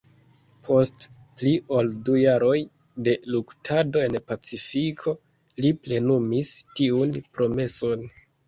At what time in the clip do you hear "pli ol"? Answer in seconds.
1.41-1.91